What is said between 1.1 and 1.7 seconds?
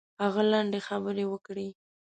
وکړې.